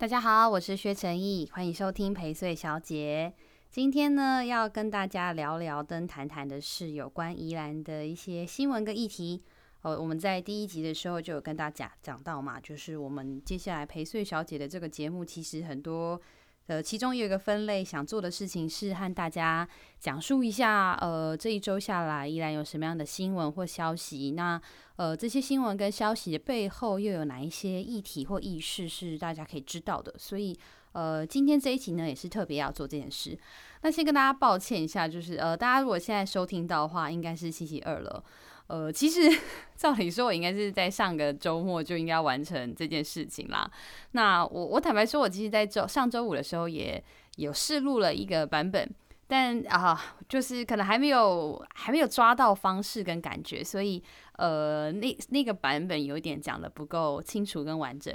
[0.00, 3.34] 大家好，我是薛成毅，欢迎收听陪睡小姐。
[3.68, 9.42] 今天呢，要跟大家聊聊、跟谈谈的是有关宜兰的一些新闻跟议题。
[9.82, 16.20] 呃，我们在第一集的时候就有跟大家讲到嘛，就是我们接下来陪睡小姐的这个节目，其实很多。
[16.68, 19.66] 呃，其中有一个分类想做的事情是和大家
[19.98, 24.32] 讲述一下，呃，这一周下来依然有什么样的新闻或消息。
[24.32, 24.60] 那
[24.96, 30.14] 呃，这些新闻跟消息的背后又有哪一些议题或议事是大家可以知道的？
[30.18, 30.54] 所以
[30.92, 33.38] 呃，今天这一集呢也是特别要做这件事。
[33.82, 38.22] 那先跟大家抱歉一下，就是呃，大家如果现在收听到的话，应该是星期二了。
[38.68, 39.20] 呃，其实
[39.76, 43.70] 照理说，我应该是在上个周末就应该完成这件事情啦。
[44.12, 47.02] 那我我坦白说，我其实在周上周五的时候也
[47.36, 48.88] 有试录了一个版本，
[49.26, 54.02] 但啊，就是可能还没有还没有抓到方式跟感觉，所以
[54.36, 58.14] 呃，那那个版本有点讲的不够清楚跟完整。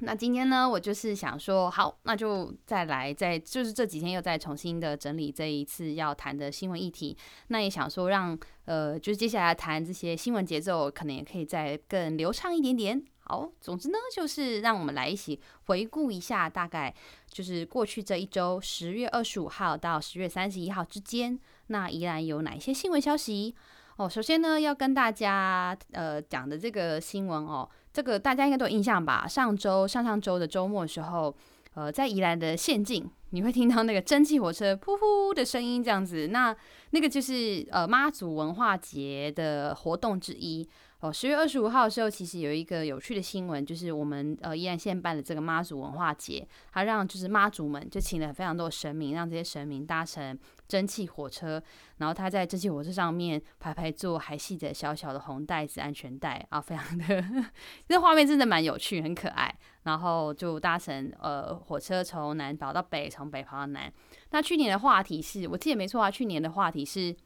[0.00, 7.16] 那今天呢，我就是想说，好，那就再来，再就是这几天又再重新的整理这一次要谈的新闻议题。
[7.48, 13.02] 那也想说让，呃，就是接下来谈这些新闻节奏，可能也可以再更流畅一点点。
[13.20, 16.94] 好，总之呢，就是让我们来一起回顾一下，大概
[17.28, 23.54] 就是过去这一周，十月二十五号到十月三十一号之间，那依然有哪一些新闻消息？
[23.96, 27.66] 哦，首先呢，要跟大家呃讲的这个新闻哦。
[27.96, 29.26] 这个大家应该都有印象吧？
[29.26, 31.34] 上周、上上周的周末的时候，
[31.72, 36.28] 呃，在宜兰的县境，你会听到那个蒸汽火车噗噗的声音，这样子。
[36.28, 36.54] 那
[36.90, 40.68] 那个就是呃妈祖文化节的活动之一。
[41.00, 50.38] 哦，十月二十五号的时候，其实有一个有趣的新闻，就是我们呃宜兰县办的这个妈祖文化节，它让就是妈祖们就请了非常多神明，让这些神明搭乘
[50.68, 51.62] 蒸汽火车，
[51.98, 57.24] 然后他在蒸汽火车上面排排坐，还系着小小的红带子安全带啊，非常的
[57.88, 59.54] 这画面真的蛮有趣，很可爱。
[59.84, 63.92] 然后就搭乘呃火车从南跑到北，从北跑到南。
[64.30, 67.16] 那去年的话题是我记得没错啊，去年的话题是。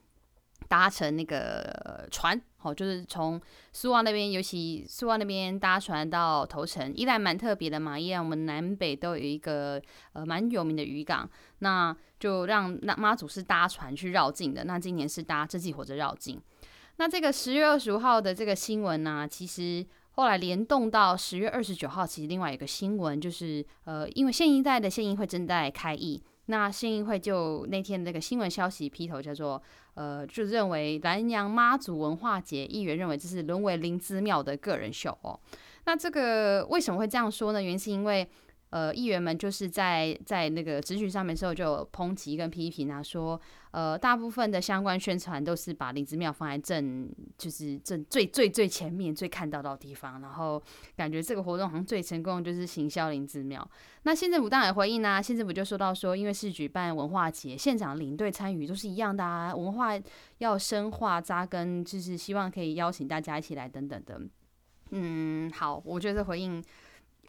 [0.70, 3.40] 搭乘那个船，哦，就是从
[3.72, 7.98] 苏澳那边，尤其苏澳那边搭船到头城，依然蛮特别的嘛。
[7.98, 11.28] 依然我们南北都有一个呃蛮有名的渔港，
[11.58, 14.62] 那就让那妈祖是搭船去绕境的。
[14.62, 16.40] 那今年是搭蒸汽火车绕境。
[16.98, 26.22] 那这个十月二十五号的这个新闻呢，其实后来联动到十月二十九号，其实另外一个新闻就是呃，因为县一代的县议会正在开议。
[26.50, 29.62] 那县议会就那天那个新闻消息劈头叫做，
[29.94, 35.38] 呃，就认为南阳妈祖文化节，议员认为这是沦为灵芝庙的个人秀哦。
[35.86, 37.62] 那这个为什么会这样说呢？
[37.62, 38.28] 原因是因为。
[38.70, 43.40] 呃，议员们就是在在那个质询上面的时候就抨击跟批评啊，说
[43.72, 50.62] 呃，大部分的相关宣传都是把灵芝庙放在正，就是正最最最前面最看到的地方，然后
[50.96, 53.68] 感觉这个活动好像最成功就是行销灵芝庙。
[54.04, 60.00] 那县政府当然也回应啊，县政府就说到说，因为是举办文化节，现场领队参与都是一样的啊，文化
[60.38, 64.20] 要深化扎根，就是希望可以邀请大家一起来等等的。
[64.90, 66.62] 嗯，好，我觉得这回应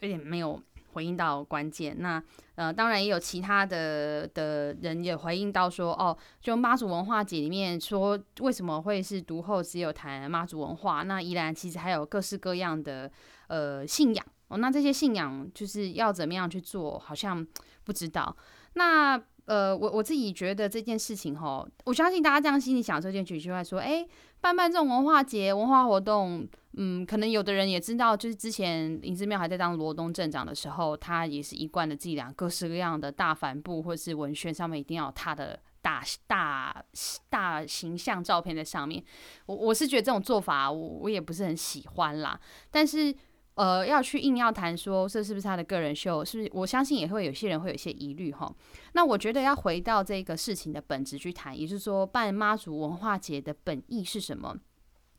[0.00, 0.60] 有点没有。
[0.92, 2.22] 回应到关键，那
[2.54, 11.02] 呃，当然也有其他的的人也回应到说，哦，就妈祖文化节里面说，为什么会是独后只有谈妈祖文化？
[11.02, 13.10] 那依然其实还有各式各样的
[13.48, 17.46] 呃信仰哦，那这些信仰就是要怎么样去做，好像
[17.84, 18.36] 不知道。
[18.74, 24.06] 那呃，我我自己觉得这件事情吼，我相信大家这样心里想，这件举句话说，哎，
[24.40, 36.84] 办办这种文化节、文化活动，嗯，可能有的人也知道，就是之前灵芝庙还在当罗东镇长的时候，他也是一贯的伎俩，各式各样的大帆布或是文宣上面一定要他的大大
[37.28, 39.02] 大形象照片在上面。
[39.46, 42.40] 我我是觉得这种做法，我我也不是很喜欢啦，
[42.70, 43.14] 但是。
[43.54, 46.50] 呃，要去硬要谈说这是不是他的个人秀，是不是？
[46.54, 48.50] 我相信也会有些人会有些疑虑哈。
[48.94, 54.56] 那我觉得要回到这个事情的本质去谈，也就是说办妈祖文化节的本意是什么？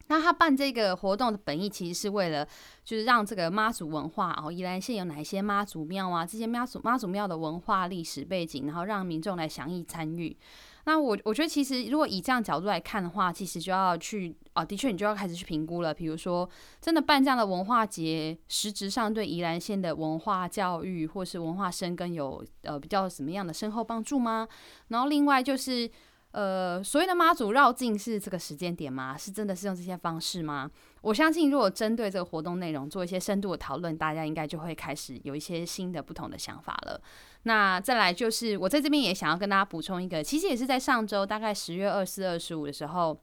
[0.08, 2.46] 那他办这个活动的本意其实是为了，
[2.84, 6.25] 就是让这个妈祖文化哦，宜兰县有哪些妈祖庙啊？
[6.25, 10.36] 这些妈祖妈祖庙的文化历史背景，然后让民众来详细参与。
[10.86, 15.94] 那我我觉得，其实如果以这样角度来看的话，其实就要去啊，的确你就要开始去评估了。
[15.94, 16.48] 比如说，
[16.81, 24.45] 真的办这样的文化节，实质上对宜兰县的文化教育或是文化生根有呃比较什么样的深厚帮助吗？
[24.89, 25.89] 然后另外就是。
[26.33, 29.15] 呃，所谓的妈祖绕境是这个时间点吗？
[29.15, 30.69] 是真的是用这些方式吗？
[31.01, 37.00] 我相信，如果针对这个活动内容做一些深度的讨论，大家应该就会开始有一些新的不同的想法了。
[37.44, 43.15] 那再来就是，我在这边也想要跟大家补充一个，其实也是在上周，大概十月二四、二十五的时候，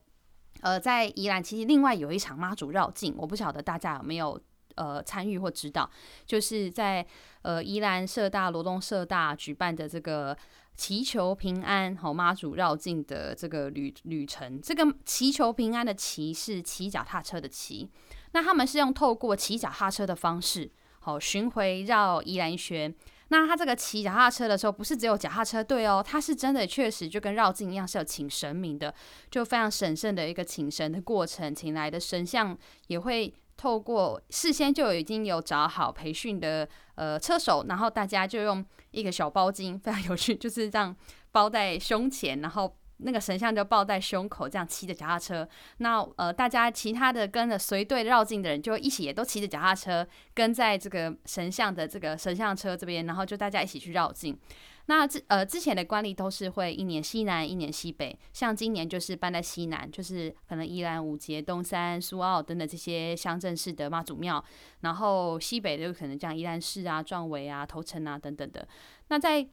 [0.60, 4.40] 呃，在宜兰其实另外有一场妈祖绕境，我不晓得大家有没有
[4.76, 5.90] 呃参与或指导，
[6.26, 7.04] 就是在
[7.42, 10.36] 呃宜兰社大、罗东社大举办的这个
[10.80, 14.58] 祈求平安好妈祖绕境的这个旅旅程。
[14.62, 17.86] 这个祈求平安的祈是骑脚踏车的骑，
[18.32, 22.94] 那他们是用透过骑脚踏车的方式，好巡回绕宜兰圈。
[23.28, 28.94] 那他这个骑脚踏车的时候，不是只有脚踏车队哦，他是真的确实就跟绕境一样，是有请神明的，
[29.30, 32.56] 就非常神圣的一个请神的过程，请来的神像
[32.86, 40.96] 也会透过事先就已经有找好培训的呃车手，然后大家就用一个小包巾，非常有趣，就是这样
[41.30, 42.74] 包在胸前，然后。
[43.02, 45.48] 那个神像就抱在胸口，这样骑着脚踏车。
[45.78, 54.38] 那呃，大家其他的跟着随队绕境的人，就一起也都骑着脚踏车，跟在这个神像的这个神像车这边，然后就大家一起去绕境。
[54.86, 58.18] 那之呃之前的惯例都是会一年西南，一年西北。
[58.32, 64.44] 像今年就是搬在西南，就是可能依兰、五节、东山、苏澳等等这些乡镇市的妈祖庙。
[64.80, 68.66] 然后西北就可能像依兰市啊、壮围啊、头城啊等等的。
[69.08, 69.46] 那在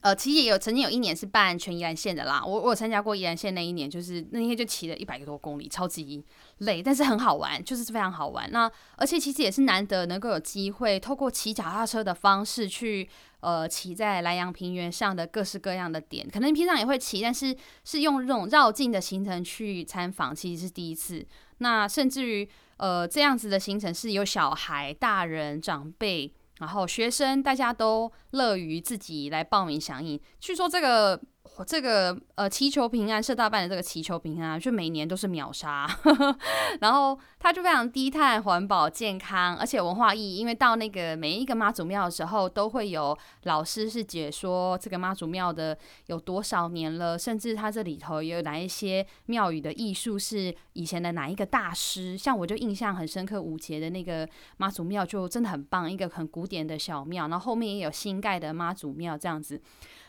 [0.00, 6.24] 呃，其实也有曾经有一年是办全宜兰县的啦，我我参加过宜兰县那一年，就是那天就骑了一百个多公里，超级
[6.58, 8.50] 累，但是很好玩，就是非常好玩。
[8.50, 13.06] 那而且其实也是难得能够有机会透过骑脚踏车的方式去
[13.40, 17.54] 呃骑在兰阳平原上的各式各样的点，可能平常也会骑，但是
[17.84, 21.24] 是用这种绕境的行程去参访，其实是第一次。
[21.58, 22.48] 那甚至于
[22.78, 26.32] 呃这样子的行程是有小孩、大人、长辈。
[26.62, 30.18] 然后学生大家都乐于自己来报名响应。
[30.40, 31.20] 据说这个。
[31.66, 35.86] 这个呃，祈求平安社大办的这个祈求平安，就每年都是秒杀，
[36.80, 40.38] 然后它就非常低碳、环保、健康，而且文化意义。
[40.38, 52.16] 因为到那个每一个妈祖庙的时候，都会有老师是解说这个妈祖庙的有多少年了，甚至它这里头有哪一些庙宇的艺术是以前的哪一个大师。
[52.16, 59.60] 像我就印象很深刻，五节的那个妈祖庙就真的很棒，一个很古典的小庙，然后后面也有新盖的妈祖庙这样子。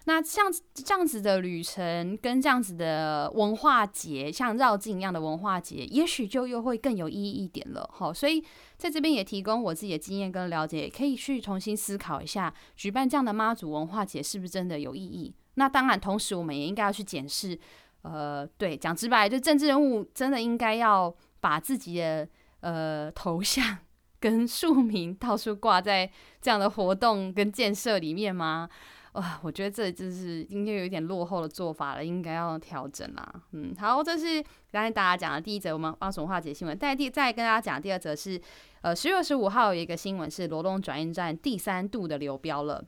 [0.06, 7.90] 那像这样子的旅程，跟这样子的文化节，像绕境一样的文化节，也许就又会更有意义一点了。
[7.94, 8.44] 好，所以
[8.78, 15.34] 在这边也提供我自己的经验跟了解，可以去重新思考一下，举办这样的妈祖文化节是不是真的有意义？
[15.56, 17.58] 那当然，同时我们也应该要去检视，
[18.02, 22.28] 呃，对，讲直白，就政治人物真的应该要把自己的
[22.60, 23.78] 呃头像
[24.20, 26.12] 跟 署名到处挂在
[26.42, 28.68] 这样的活动跟建设里面吗？
[29.14, 33.34] 哇，我觉得这就是应该有一点落后的做法了，应该要调整啦。
[33.52, 36.78] 嗯，好，这是刚才大家讲的第一则我们妈祖文化节新闻。
[36.78, 38.42] 再第再跟大家讲第二则是，
[38.82, 42.84] 呃，十月二十五号有一个新闻是罗东转运站第三度的流标了。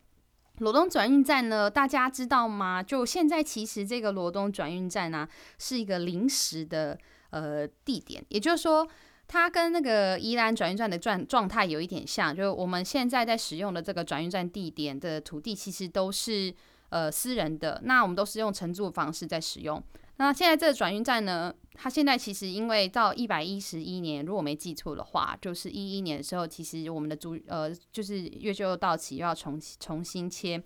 [0.57, 2.81] 罗东转运站呢，大家知道吗？
[2.81, 5.27] 就现在其实这个罗东转运站呢，
[5.59, 6.97] 是一个临时的
[7.29, 8.87] 呃地点，也就是说。
[9.27, 16.53] 它跟那个宜兰转运站的状状态有一点像，就是我们现在在使用的这个转运站地点的土地，其实都是
[16.89, 17.81] 呃私人的。
[17.83, 19.81] 那我们都是用承租方式在使用。
[20.17, 30.63] 那现在这个转运站呢，它现在其实因为到一百一十一年，如果没记错的话，就是一一年的时候，其实我们的租呃就是月就到期，又要重重新签。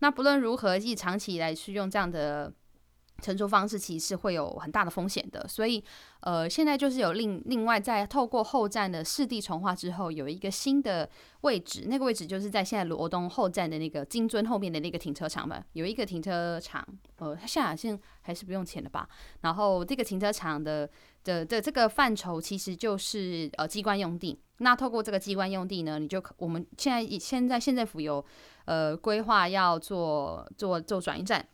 [0.00, 2.52] 那不论如何，一长期以来是用这样的。
[3.20, 5.82] 承租方式其实是会有很大的风险的，所以
[6.20, 11.08] 呃，现在就是有另另外在透过后站的市地重划之后，有一个新的
[11.42, 16.86] 位置，那个位置就是在现在罗东后站的那个金樽后面的那个停车场嘛，有一个停车场，
[17.18, 19.08] 呃，它现在好像还是不用钱的吧？
[19.42, 20.88] 然后这个停车场的
[21.24, 28.24] 的的这个范畴其实就是呃机关用地，那透过这个机关用地呢，你就我们现在现在县政府有
[28.66, 31.46] 呃规划要做做做转运站。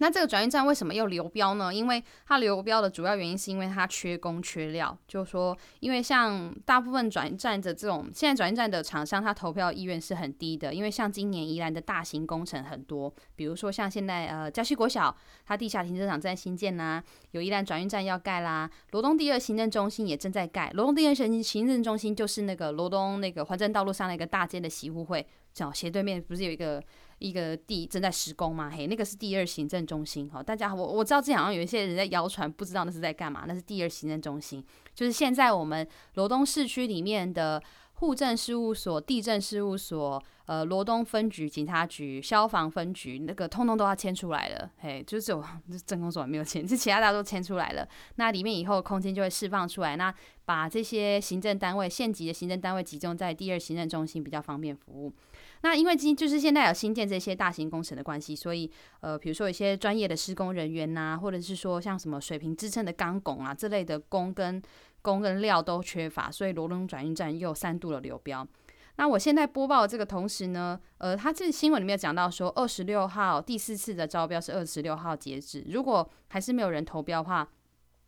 [0.00, 1.72] 那这个转运站为什么又流标呢？
[1.72, 4.96] 因为它流标的主要原因是因为它缺工缺料。
[5.06, 10.72] 就是说，因为像大部分转运站的这种，现在转运站的厂商，他投票意愿是很低的。
[10.72, 15.14] 因为像今年宜兰的大型工程很多，比如说像现在呃礁溪国小，
[15.44, 20.70] 它地下停车场在新建呐、啊，有宜兰转运站要盖啦，罗东第二行政中心也正在盖。
[20.72, 26.82] 罗东第二行行政中心就是那个罗东那个环镇道路上那个大街的习护会，叫斜对面不是有一个。
[27.20, 37.62] 一个地正在施工嘛，嘿，那个是第二行政中心，哈，大家我我知道这好像有一些人在谣传，不知道那是在干嘛，那是第二行政中心，就是现在我们罗东市区里面的
[37.94, 45.44] 户政事务所、地政事务所、呃罗东分局、警察局、消防分局，那个通通都要迁出来了，嘿，就只有
[45.86, 50.12] 镇公所还没有迁，就其他大家都迁出来了，那里面以后空间就会释放出来，那
[50.46, 55.12] 把这些行政单位、县级的行政单位集中在第二行政中心，比较方便服务。
[55.62, 64.62] 那因为今就是现在有新建这些大型工程的关系，所以呃，比如说一些专业的施工人员呐、或者是说像什么水平支撑的钢拱啊这类的工跟
[65.02, 68.46] 工跟料都缺乏，所以罗东转运站又三度的流标。
[68.96, 77.46] 那我现在播报的这个同时呢，呃，他这新闻里面有讲到说，二十六号第四次的招标是二十六号截止，如果还是没有人投标的话，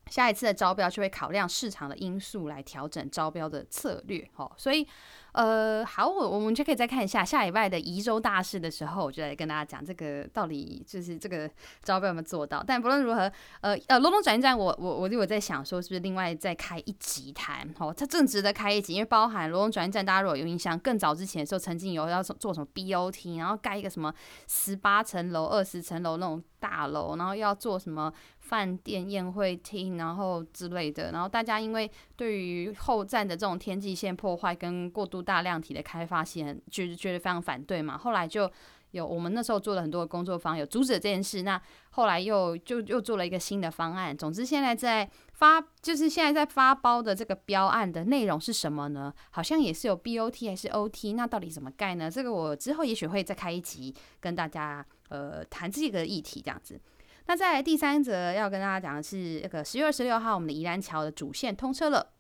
[0.07, 4.27] 下一次的招标就会考量市场的因素来调整招标的策略。
[4.37, 4.87] 哦，所以。
[5.33, 11.51] 呃，好，我我们就可以再看一下下礼拜的宜州大事的时候，我就来跟大家讲这个到底就是这个
[11.83, 12.63] 招标有没有做到。
[12.67, 17.67] 但不论如何，呃呃，罗东转运站，我我我就有在想说，是不是另外再开一集谈？
[17.79, 24.13] 哦，它正值得开一集，因为包含罗东转运站，大家如果有印象，更早之前的时候，曾经有要做什么 BOT，然后盖一个什么
[24.47, 28.13] 十八层楼、二十层楼那种大楼，然后要做什么
[28.53, 31.11] 饭店、宴会厅，然后之类的。
[31.11, 37.97] 然后大家因为对于后站的这种天际线破坏跟过度大量体的开发线，就是觉得非常反对嘛。
[37.97, 38.51] 后来就
[38.91, 41.43] 有我们那时候做了很多的工作坊，有阻止这件事。
[41.43, 41.59] 那
[41.93, 44.15] 后来又就又做了一个新的方案。
[44.15, 49.11] 总之现在在发，就是现在在发包的这个标案的内容是什么呢？
[49.31, 51.15] 好像也是有 BOT 还是 OT？
[51.15, 52.11] 那到底怎么盖呢？
[52.11, 56.79] 这个我之后也许会再开一集跟大家呃谈这个议题这样子。
[57.27, 62.13] 那在第三则要跟大家讲的是，那个十月二十六号，我们的宜兰桥的主线通车了。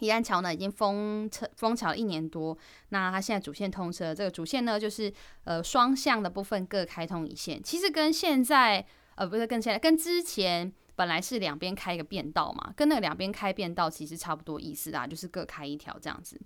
[0.00, 2.56] 宜兰桥呢已经封车封桥一年多，
[2.90, 5.12] 那它现在主线通车，这个主线呢就是
[5.44, 8.84] 呃双向的部分各开通一线，其实跟现在
[9.14, 16.40] 呃不是跟现在跟之前本来是两边开一个便道嘛，跟那个两边开便道其实差不多意思啦，就是各开一条这样子。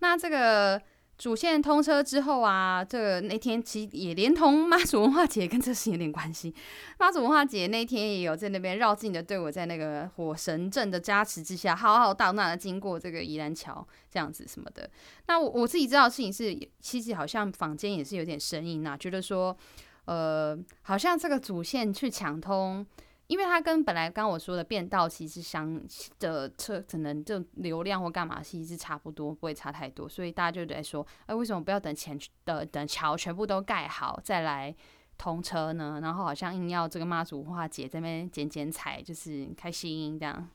[0.00, 0.80] 那这个。
[1.24, 6.54] 主线通车之后啊，这个那天其实也连同妈祖文化节跟这事有点关系。
[7.00, 14.86] 妈祖文化节那天也有在那边绕境的队伍，在那个火神阵的加持之下，浩浩荡荡的经过这个宜兰桥这样子什么的。
[15.26, 19.56] 那我我自己知道事情是，其实好像坊间也是有点声音呐，觉得说，
[20.04, 22.86] 呃，好像这个主线去抢通。
[23.26, 25.80] 因为它跟本来刚刚我说的变道其实相
[26.18, 34.74] 的车可能就流量或干嘛其实是差不多，不会差太多，所以大家就在说，哎，为什么不要等前的等桥全部都盖好再来
[35.16, 36.00] 通车呢？
[36.02, 40.46] 然后好像硬要这个妈祖文化节这边剪剪彩，就是开心这样，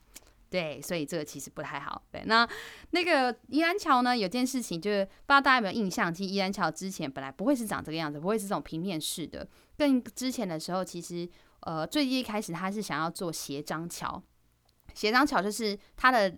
[0.48, 2.00] 对，所以这个其实不太好。
[2.12, 2.48] 对，那
[2.90, 9.44] 那个宜兰桥呢，有件事情就是不知道大家有没有印象，其实宜兰桥之前本来不会是长这个样子，不会是这种平面式的，
[9.76, 11.28] 更之前的时候其实。
[11.60, 14.22] 呃，最一开始他是想要做斜张桥，
[14.94, 16.32] 斜张桥就是它的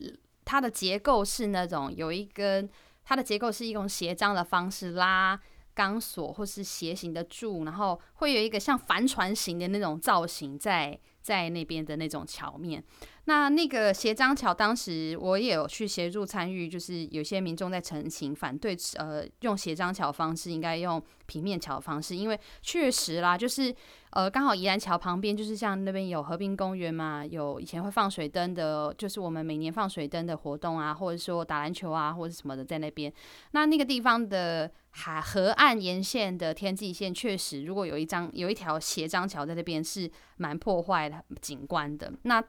[0.45, 2.69] 它的结构是那种有一根，
[3.05, 5.41] 它的结构是一种斜张的方式拉
[5.75, 12.83] 钢索或是斜形的柱，然后会有一个像帆船型的那种造型在在那边的那种桥面。
[13.25, 23.75] 那那个斜张桥，当时我也有去协助参与，就是有些民众在澄清反对，呃，用斜张桥方式，应该用平面桥方式，因为确实啦，就是
[24.13, 33.11] 呃，刚好宜兰桥旁边就是像那边有河滨公园嘛，有以前会放水灯的，就是我们每年放水灯的活动啊，或者说打篮球啊，或者什么的在那边。
[33.53, 42.13] 那那个地方的海河岸沿线的天际线，确实如果有一张有一条斜张桥在那边，是蛮破坏景观的。
[42.25, 42.43] 那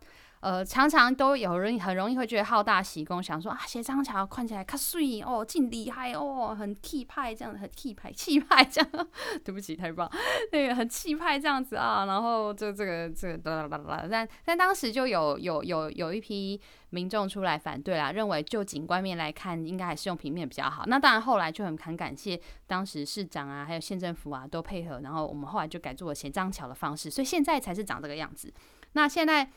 [0.43, 9.07] 呃，常常都有人很容易会觉得好大喜功，想说啊，斜张桥看起来可水哦，真厉害哦，很气派这样，很气派气派这样。
[9.45, 10.12] 对不起，太棒，
[10.51, 12.03] 那个很气派这样子啊。
[12.05, 16.59] 然后就这个这个哒哒哒哒，但但当时就有有有有一批
[16.89, 20.83] 民众出来反对啦，认为就景观面来看，应该还是用平面比较好。
[20.88, 28.53] 那当然后来就很很感谢当时市长啊，还有县政府啊都配合，然后我们后来就改做了斜张桥的方式，所以现在才是长这个样子。
[28.91, 29.50] 那现在。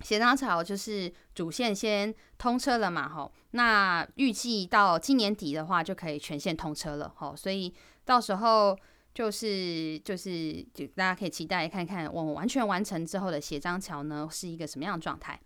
[0.00, 7.72] 斜张桥就是主线先通车了嘛，吼，那预计到今年底的话就可以全线通车了，吼，所以
[8.04, 8.78] 到时候
[9.12, 15.38] 就是就是就大家可以期待看看我们完全完成之后的斜张桥呢是一个什么样的状态。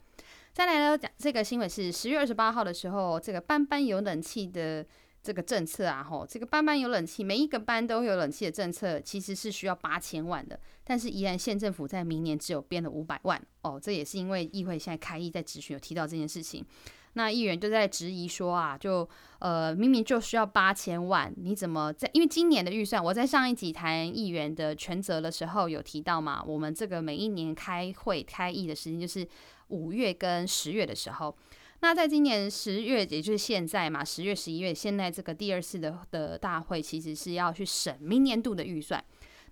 [0.52, 4.86] 再来呢，讲这个新闻是十月二十八号的时候，这个班班有冷气的。
[5.22, 10.58] 这个政策啊，吼，这个班班有冷气，每一个班都有冷气的政策，其实是需要八千万的。
[10.82, 16.66] 但是宜兰县政府在明年只有编了五百万哦，这也是因为议会现在开议在质询有提到这件事情。
[17.12, 22.10] 那议员就在质疑说啊，就呃明明就需要八千万，你怎么在？
[22.14, 29.28] 因为今年的预算，我在上一集谈议员的权责的时候有提到嘛，我们这个每一年开会开议的时间就是
[29.68, 31.36] 五月跟十月的时候。
[31.82, 39.04] 那在今年十月，也就是现在嘛，十月、十一月，现在这个第二次的的大会，其实是要去审明年度的预算。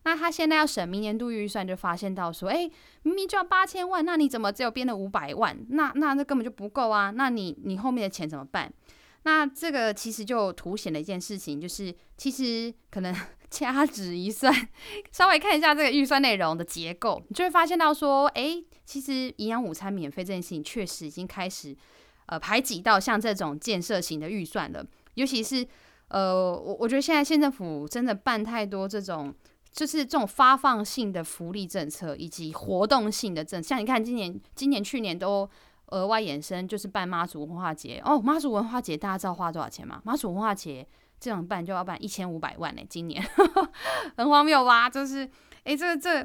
[0.04, 2.70] 那他现在要审明年度预算，就发现到说，哎，
[3.02, 5.58] 明明就要八千万，那你怎么只有编了五百万？
[5.70, 7.10] 那那那根本就不够啊！
[7.10, 8.72] 那你你后面的钱怎么办？
[9.24, 13.12] 那这个其实就凸显了一件事情，就是其实可能
[13.50, 14.54] 掐指一算，
[15.10, 21.76] 稍微看一下这个预算内容的结构，你就会发现到说，哎，其实营养午餐免费这件事情确实已经开始。
[22.30, 24.86] 呃排挤到像这种建设型的预算了。
[25.14, 25.66] 尤其是
[26.08, 29.34] 呃，我我觉得现在县政府真的办太多这种，
[29.72, 35.48] 就是这种发放性的福利政策以及活动性的政，像你看今年、今年、去年都
[35.86, 38.18] 额外衍生，就是办妈祖文化节哦。
[38.20, 40.00] 妈祖文化节大家知道花多少钱吗？
[40.04, 40.86] 妈祖文化节
[41.18, 43.22] 这样办就要办一千五百万呢，今年
[44.16, 44.88] 很荒谬吧？
[44.88, 45.28] 就是
[45.64, 46.24] 哎，这这。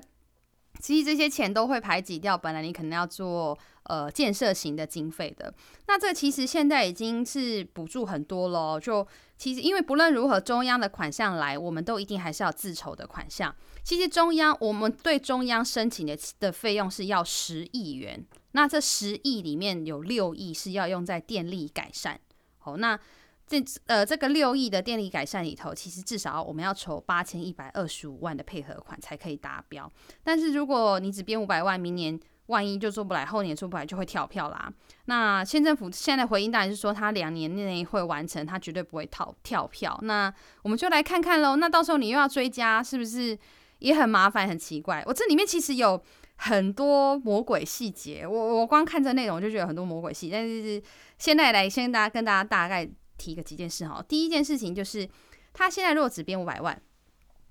[0.79, 5.53] 其实这些钱都会排挤掉，本来你可能要做呃建设型的经费的。
[5.87, 8.79] 那这其实现在已经是补助很多了。
[8.79, 9.05] 就
[9.37, 13.53] 其实因为不论如何，中央的款项来，我们都一定还是要自筹的款项。
[13.83, 22.19] 其实中央我们对中央申请的的费用是要十亿元，那这十亿里面有六亿是要用在电力改善。
[22.59, 22.99] 好，那。
[23.47, 29.91] 这呃，这个六亿的电力改善里头，其实至少我们要筹八千一百二十五万的配合款才可以达标。
[30.23, 34.71] 但是如果你只编五百万，明年万一就做不来，后年做不来就会跳票啦。
[35.05, 39.95] 那县政府现在回应当然是说，他两年内会完成，他绝对不会跳跳票。
[40.01, 40.33] 那
[40.63, 41.55] 我们就来看看喽。
[41.55, 43.37] 那到时候你又要追加，是不是
[43.77, 45.03] 也很麻烦、很奇怪？
[45.05, 46.01] 我这里面其实有
[46.37, 50.31] 很多魔鬼细节，我我光看这内容就觉得很多魔鬼细。
[50.31, 50.81] 但是
[51.19, 52.89] 现在来先大家跟大家大概。
[53.17, 55.09] 提个几件事哈，第一件事情就是，
[55.53, 56.79] 他现在如果只编五百万，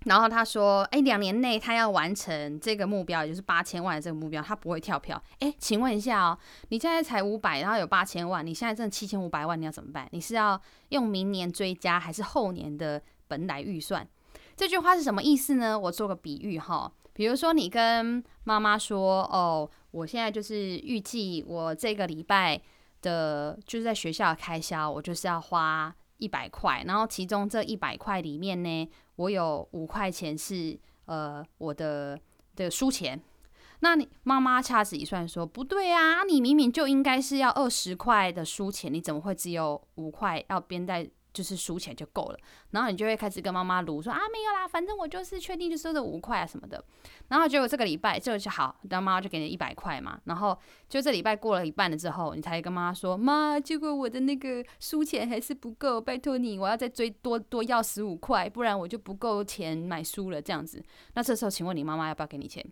[0.04, 5.22] 然后他说，哎，两年内他要完成这个目标，也就是八千万的这个目标，他不会跳票。
[5.38, 10.06] 哎，请问一下哦，你现在才五百，然后有八千万，你现在挣七千五百万，你要怎么办？
[10.12, 14.06] 你是要用明年追加，还是后年的本来预算？
[14.54, 15.78] 这句话是什么意思呢？
[15.78, 22.60] 我做个比喻哈，比如说你跟妈妈说，哦，我现在就是预计我这个礼拜。
[23.04, 32.18] 的就是在学校的开销，我就是要花一百块，然后其中这一百块里面呢，我有五块钱是呃我的
[32.56, 33.20] 的书钱。
[33.80, 41.08] 那你妈妈掐指一算说，不对啊，你明明就应该是要二十块的书钱，你怎么会只有五块要编在？
[41.34, 42.38] 就是输钱就够了，
[42.70, 46.82] 然后你就会开始跟妈妈卢说啊，没有啦，反正我就是确定就收这五块啊什么的，
[47.28, 50.56] 然后结果这个礼拜就是好，然后妈妈就给你一百块嘛，然后
[50.88, 60.80] 就这礼拜过了一半了之后，你才跟妈妈说，妈，结果我的那个输钱还是不够，拜托你，我要再追多多要十五块，不然我就不够钱买书了这样子。
[61.14, 62.64] 那这时候请问你妈妈要不要给你钱？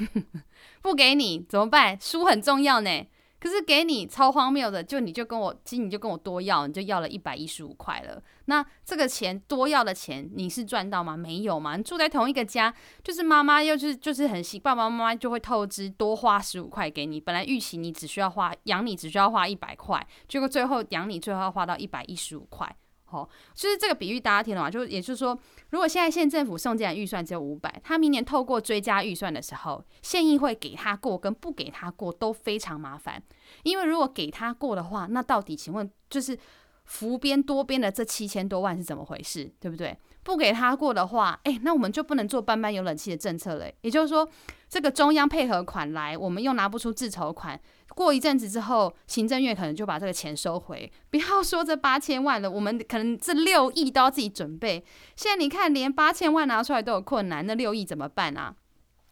[0.82, 1.98] 不给你怎么办？
[2.00, 3.06] 书很重要呢。
[3.40, 8.20] 可是给你超荒谬的，就你就跟我，其实你就跟我多要，你就要了一百一十五块了。
[8.46, 11.16] 那这个钱多要的钱，你是赚到吗？
[11.16, 11.76] 没有嘛？
[11.76, 12.74] 你住在同一个家，
[13.04, 17.20] 就是妈妈又是就是很习，爸爸妈妈就会透支多花十五块给你。
[17.20, 22.74] 本来预期你只需要花养你只需要花一百块，结果最后养你最后要花到一百一十五块。
[23.10, 24.70] 好，就是这个比喻大家听懂吗？
[24.70, 25.38] 就也就是说，
[25.70, 33.22] 如果现在县政府送进来预算只有五百，他明年透过追加预算的时候，县议会给他过跟不给他过都非常麻烦。
[33.62, 36.38] 因为如果给他过的话，那到底请问就是
[36.84, 39.50] 浮编多编的这七千多万是怎么回事？
[39.58, 39.96] 对不对？
[40.28, 43.64] 不给他过的话，哎，那我们就不能做班班有冷气的政策了。
[43.80, 44.28] 也就是说，
[44.68, 47.58] 这个中央配合款来，我们又拿不出自筹款。
[47.94, 50.92] 过一阵子之后，行政院可能就把这个钱收回。
[51.08, 54.84] 不要说这八千万了，我们可能这六亿都要自己准备。
[55.16, 58.54] 现在你看，连八千万拿出来都有困难，那六亿怎么办啊？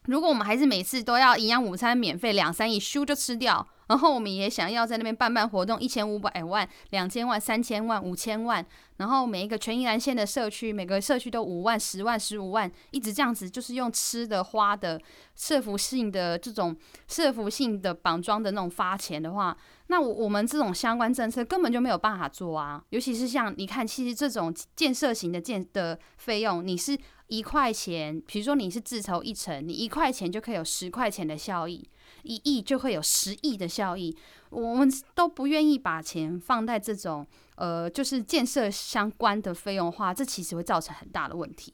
[0.05, 3.67] 如果我们还是每次都要营养午餐免费两三亿，咻就吃掉。
[3.89, 8.65] 然后我们也想要在那边办办活动，一千五百万、两千万、三千万、五千万，
[8.97, 15.01] 然后每一个全宜兰县的社区，每个社区都五万、十万、十五万，一直这样子，就是用吃的、花的、
[15.35, 22.83] 社福性的这种社福性的绑装的那种发钱的话，那我我们这种相关政策根本就没有办法做啊。
[22.91, 31.89] 尤其是像你看，其实这种建设型的建的费用，你是一块钱，比如说你是自筹一成，你一块钱就可以有十块钱的效益。
[32.27, 34.15] 一亿就会有十亿的效益，
[34.51, 41.73] 我们都不愿意把钱放在这种呃，就是建设相关的费用的话，这其实会造成很大的问题。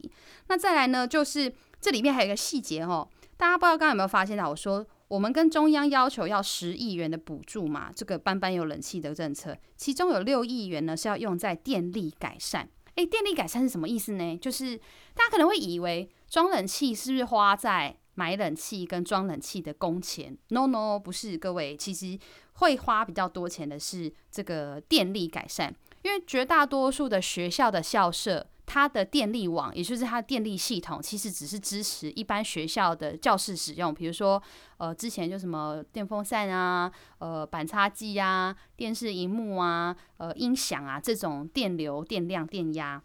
[0.49, 12.69] 那再来呢，就是这里面还有一个细节哦，大家不知道刚刚有没有发现到，我说我们跟中央要求要十亿元的补助嘛，这个班班有冷气的政策，其中有六亿元呢是要用在电力改善。
[12.95, 14.37] 诶，电力改善是什么意思呢？
[14.37, 14.77] 就是
[15.15, 22.19] 大家可能会以为装冷气是不是花在买冷气跟装冷气的工钱，no no 不是，各位，其实
[22.55, 34.43] 会花比较多钱的是这个电力改善，因为绝大多数的学校的校舍，它的电力网，也就是它的电力系统，其实只是支持一般学校的教室使用，比如说，
[34.77, 43.03] 呃，之前就什么电风扇啊，呃，板擦机啊，电视荧幕啊，呃，音响啊，这种电流、电量、电压。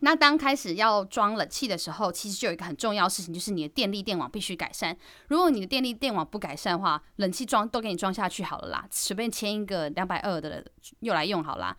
[0.00, 4.96] 那当开始要装冷气的时候，其实就有一个很重要的事情，就是你的电力电网必须改善。
[5.28, 10.64] 如果你的电力电网不改善的话，冷气装都给你装下去好了啦，随便签一个两百二的
[11.00, 11.76] 又来用好啦。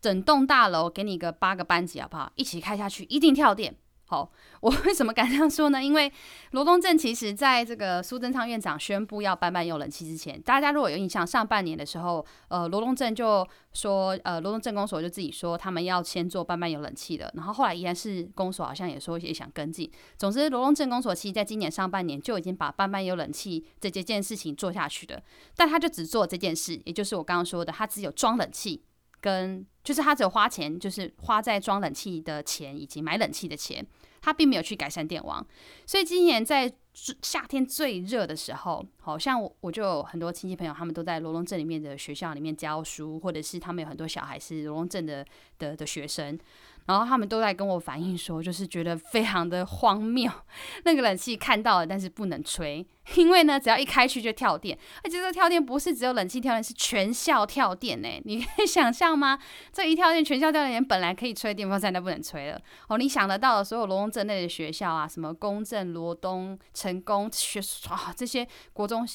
[0.00, 2.30] 整栋大楼给你个八个班级好不好？
[2.36, 3.74] 一起开下去，一定跳电。
[4.08, 4.30] 好，
[4.62, 5.82] 我为什么敢这样说呢？
[5.82, 6.10] 因为
[6.52, 19.90] 罗东镇其实在这个苏贞昌院长宣布要班班有冷气之前，大家如果有印象，上半年的时候，呃，罗东镇就说，呃，罗东镇公所就自己说他们要先做班班有冷气的，然后后来宜兰市公所好像也说也想跟进。
[20.16, 25.20] 总之，罗东镇公所其实在今年上半年就已经把班班有冷气这这件事情做下去的，
[25.56, 28.84] 但他就只做这件事，也就是我刚刚说的，他只有装冷气。
[29.26, 33.84] 跟就是他只有花钱，就是花在装冷气的钱以及买冷气的钱，
[34.22, 35.44] 他并没有去改善电网。
[35.84, 36.72] 所以今年在
[37.20, 45.24] 夏天最热的时候，好像我我就有很多亲戚朋友，他们都在罗东镇里面的学校里面教书，或者是他们有很多小孩是罗东镇的
[45.58, 46.38] 的的学生。
[46.86, 50.30] 然后他们都在跟我反映说，就是觉得非常的荒谬，
[50.84, 58.08] 那个冷气看到了，但是不能吹，因为呢，只要一开去就跳电，而且这个跳电不是只有冷气跳电，是全校跳电呢。
[58.24, 59.36] 你可以想象吗？
[59.72, 62.60] 这一跳电，全校跳电，连本来可以吹电风扇都不能吹了。
[62.86, 69.06] 哦，你想得到的所有罗东镇内的学校啊，什么公正、罗东、成功学啊，这些国中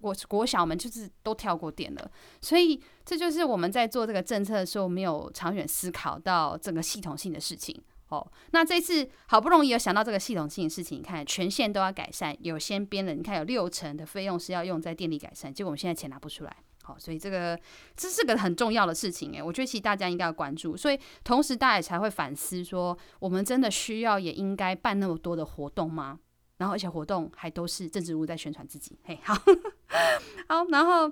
[0.00, 2.10] 国国小们就是都跳过电了，
[2.40, 2.82] 所以。
[3.08, 7.74] 这就是我们在做这个政策的时候没有长远思考到整个系统性的事情
[8.10, 8.30] 哦。
[8.50, 17.58] 那这次好不容易有想到这个系统性的事情，你看全线都要改善，有先编的，你看有六成的费用是要用在电力改善，结果我们现在钱拿不出来，好，所以这个
[17.96, 26.18] 这是个很重要的事情诶，我觉得其实大家应该要关注，所以同时大家也才会反思说，我们真的需要也应该办那么多的活动吗？
[26.58, 29.34] 然后而且活动还都是政治人物在宣传自己，嘿，好，
[30.46, 31.10] 好，然后。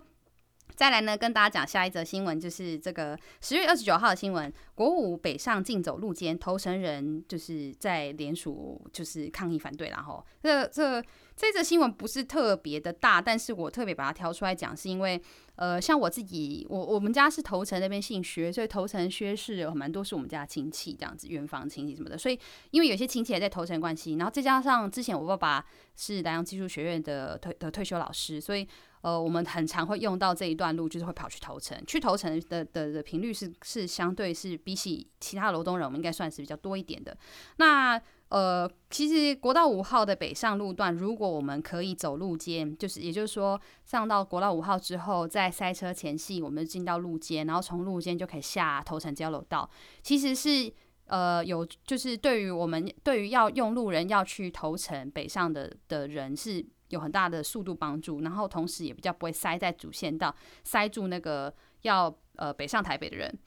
[0.75, 4.53] 再来呢，跟大家讲下一则新闻，就是这个十月二十九号的新闻。
[4.75, 9.89] 国五北上竞走路肩，头城人就是在联署，就是抗议反对。
[9.89, 11.03] 然后，这这
[11.37, 15.21] 这则新闻不是特别的大，但是我特别把它挑出来讲，是因为，
[15.57, 22.17] 呃，像我自己，我我们家是头城那边姓薛，所以头城薛氏有蛮多是我们家亲戚这样子，远房亲戚什么的。
[22.17, 22.39] 所以，
[22.71, 28.67] 因为有些亲戚也在头城关系，然后再加上之前我爸爸是南洋技术学院的退的退休老师，所以。
[29.03, 37.17] 呃，我们很常会用到这一段路，就是会跑去头城，去头城的的的频率是是相对是比起其他楼东人，我们应该算是比较多一点的。
[37.59, 49.69] 那呃，其实国道五号的北上路段，如果我们可以走路肩，就是也就是说上到国道五号之后，在塞车前夕，我们进到路肩，然后从路肩就可以下头城交流道，
[50.03, 50.73] 其实是
[51.07, 56.65] 呃有就是对于我们对于要用路人要去头城北上的的人是。
[56.91, 63.39] 有很大的速度帮助，然后同时也比较不会塞在主线道，塞住那个要呃北上台北的人。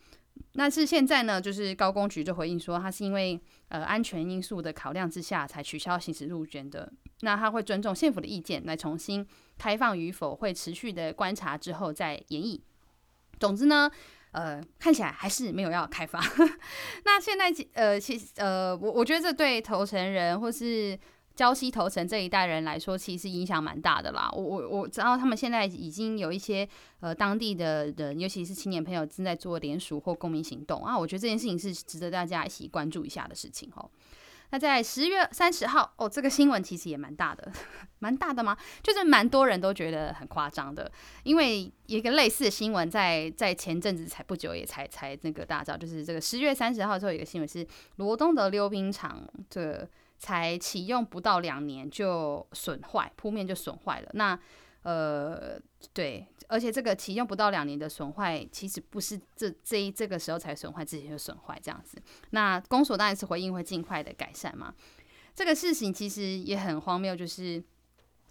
[0.53, 6.91] 但是现在呢，就是高工局就回应说，他是因为呃安全因素的考量之下才取消行驶路肩的。
[7.21, 9.25] 那他会尊重县府的意见来重新
[9.57, 12.63] 开放与否，会持续的观察之后再研议。
[13.39, 13.89] 总之呢，
[14.31, 16.21] 呃看起来还是没有要开放。
[17.05, 20.99] 那现在呃其呃我我觉得这对投诚人或是。
[21.39, 24.29] 礁溪头城这一代人来说，其实影响蛮大的啦。
[24.33, 26.67] 我我我知道他们现在已经有一些
[26.99, 30.99] 呃当地的人，尤其是青年朋友正在做联署或公民行动啊。
[30.99, 33.89] 我觉得这件事情是值得大家一起关注一下的事情哦。
[34.49, 37.49] 那在十月三十号哦，这个新闻其实也蛮大的，
[37.99, 38.57] 蛮大的吗？
[38.83, 40.91] 就是蛮多人都觉得很夸张的，
[41.23, 49.87] 因为一个类似的新闻在在前阵子才不久也才才那个大招，就是这个十月三十号之后有一个新闻是罗东的溜冰场这。
[50.19, 54.09] 才启用不到两年就损坏，铺面就损坏了。
[54.13, 54.39] 那
[54.83, 55.59] 呃，
[55.93, 61.97] 对，而且这个启用不到两年的损坏，其实不是这这一这个时候才损坏，之前就损坏这样子。
[62.29, 64.75] 那公所当然是回应会尽快的改善嘛。
[65.33, 67.63] 这个事情其实也很荒谬，就是。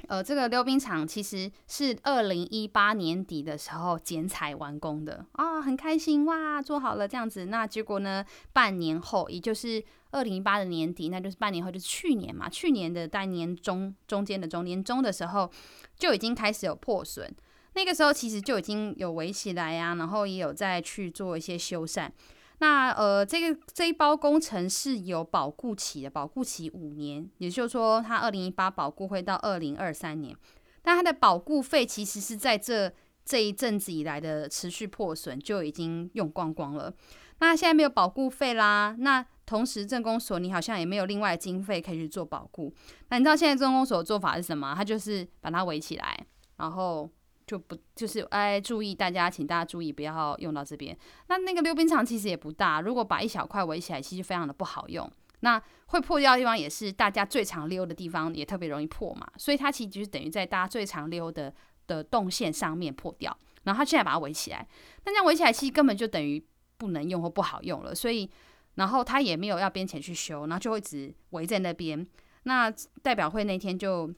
[0.06, 7.46] 呃，这个溜冰场其实是二零一八年底的时候剪彩完工的啊，很开心哇，做好了这样子。
[7.46, 15.50] 那结果呢，半年后，也就是二零一八的年底，那就是半年后，就是去年嘛，去年的大年中中间的中年中的时候，
[15.98, 17.30] 就已经开始有破损。
[17.74, 22.08] 那个时候其实就已经有围起来呀、然后也有再去做一些修缮。
[22.60, 30.36] 那呃，这个这一包工程是有保固期的，保固期五年，也就是说，它二零一八保固会到二零二三年。
[30.82, 32.90] 但它的保固费其实是在这
[33.24, 36.92] 这一阵子以来的持续破损就已经用光光了。
[37.40, 42.74] 那现在没有保固费啦，那同时镇公所你好像也没有另外经费可以去做保固。
[43.10, 44.74] 那你知道现在镇公所的做法是什么？
[44.74, 47.08] 它就是把它围起来，然后
[47.48, 50.94] 就不就是哎，注意大家，请大家注意不要用到这边。
[51.28, 55.10] 那那个溜冰场其实也不大，如果把一小块围起来，其实非常的不好用。
[55.40, 59.26] 那会破掉的地方也是大家最常溜的地方，也特别容易破嘛。
[59.38, 61.50] 所以它其实就是等于在大家最常溜的
[61.86, 64.68] 的动线上面破掉，然后他现在把它围起来。
[65.02, 66.44] 但这样围起来其实根本就等于
[66.76, 67.94] 不能用或不好用了。
[67.94, 68.30] 所以
[68.74, 72.06] 然后他也没有要编钱去修，然后就会一直围在那边。
[72.42, 72.70] 那
[73.02, 74.12] 代表会那天就。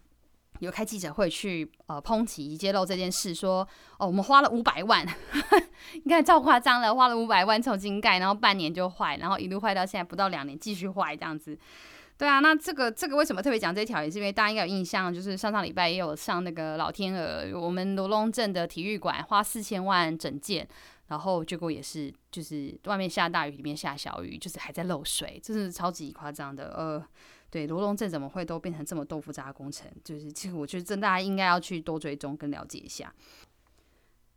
[0.61, 3.67] 有开记者会去呃抨击揭露这件事，说
[3.99, 5.05] 哦，我们花了五百万，
[6.05, 11.59] 你看超夸张了，花了五百万重新盖，然后半年就坏，然后一路坏到现在不到两年继续坏这样子。
[12.19, 20.69] 对啊，那这个这个为什么特别讲这条，也是因为大家应该有印象，就是上上礼拜也有上那个老天鹅，我们罗龙镇的体育馆花四千万整建，
[21.09, 27.03] 然后结果也是就是外面下大雨，里面下小雨，就是还在漏水，这是超级夸张的，呃。
[27.51, 29.91] 对，罗龙镇怎么会都变成这么豆腐渣工程？
[30.05, 33.13] 就是其实我觉得真大家应该要去多追踪跟了解一下。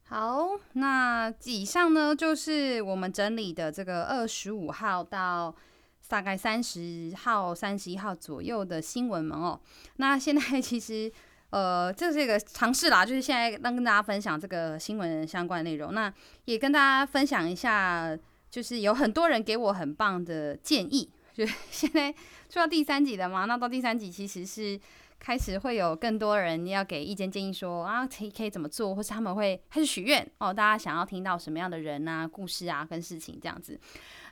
[0.06, 5.56] 好，那以上呢就是我们整理的这个二十五号到
[6.08, 9.60] 大概三十号、三十一号左右的新闻们哦。
[9.98, 11.12] 那现在 其实
[11.52, 15.94] 呃这是一个尝试啦，就是现在让跟大家分享这个新闻相关内容。
[15.94, 16.12] 那
[16.46, 18.18] 也跟大家分享一下，
[18.50, 21.10] 就是有很多人给我很棒的建议。
[21.34, 22.14] 就 现在
[22.48, 24.80] 做到第三集了嘛，那到第三集其实是
[25.20, 33.80] 开始会有更多人要给意见建议说啊，可以可以怎么做，或是他们会开始许愿哦，大家想要听到什么样的人啊、故事啊跟事情这样子。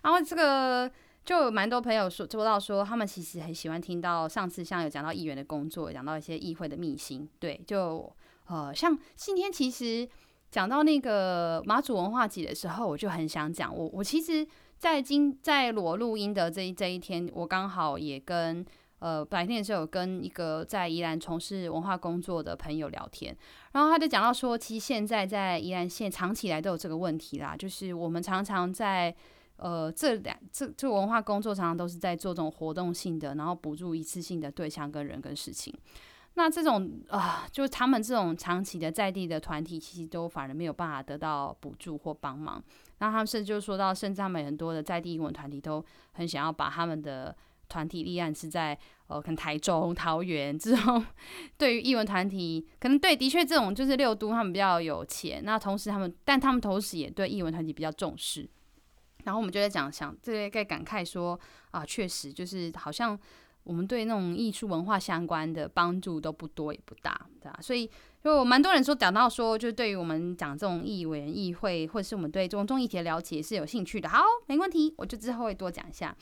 [0.04, 0.92] 然后这个
[1.26, 8.12] 就有蛮多朋友说说到说，他们其实很喜欢听到上次像有讲到议员的工作，讲到一些议会的秘辛，对，就
[8.48, 10.08] 呃像今天其实
[10.52, 14.46] 讲到那个马祖文化节的时候，我就很想讲，我我其实。
[14.82, 18.66] 在今在裸录音的这一这一天，我刚好也跟
[18.98, 23.38] 呃白天的时候有跟一个在宜兰从事文化工作的朋友聊天，
[23.74, 29.16] 然后他就讲到说，其实现在在宜兰县长期来都有这个问题啦，就是我们常常在
[29.58, 35.72] 呃这两这这文化工作常常都是在做这种活动性的，然后补助一次性的对象跟人跟事情。
[36.34, 42.64] 那这种啊、呃，就他们这种长期的在地的团体，其实都反而没有办法得到补助或帮忙。
[43.02, 45.84] 那他们甚至就说到，甚至他们很多的在地艺文团体都
[46.14, 47.36] 很想要把他们的
[47.68, 51.04] 团体立案是在呃，可能台中、桃园这种。
[51.58, 55.42] 对于艺文团体，可能对，的确这种就是六都他们比较有钱。
[55.44, 58.48] 那同时他们，但他们同时也对艺文团体比较重视。
[59.24, 61.38] 然后我们就在讲，想这些在感慨说
[61.72, 63.20] 啊，确实就是好像。
[63.64, 67.60] 我们对那种艺术文化相关的帮助都不多也不大，对吧？
[67.62, 67.88] 所以
[68.24, 74.08] 就蛮多人说讲到说，就对于我们讲这种艺文议会，或者是我们对这种综艺体的了解是有兴趣的。
[74.08, 76.16] 好，没问题，我就之后会多讲一下。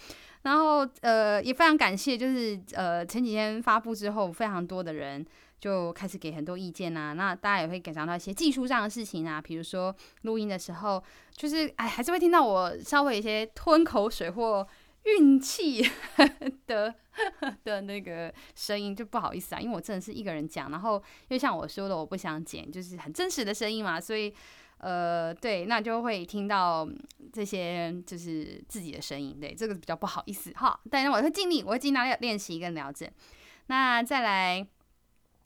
[0.44, 5.26] 然后呃，也非常感谢，就是呃前几天发布之后，非常多的人
[5.60, 7.12] 就开始给很多意见啊。
[7.12, 14.66] 那大家也会感想到一些技术上的事情啊，比如说录音的时候，就是哎还是会听到我稍微一些吞口水或。
[15.04, 15.82] 运气
[16.68, 16.94] 的
[17.64, 24.34] 的那个声音就不好意思啊，因为我真的是一个人讲，然后因为像我说的，我不想剪，就是很真实的声音嘛，所以
[24.78, 26.88] 呃，对，那就会听到
[27.34, 30.80] 这些就是自己的声音，对，这个比较不好意思哈。
[30.90, 33.12] 但是我会尽力，我会尽量练习跟了解。
[33.68, 34.66] 那再来，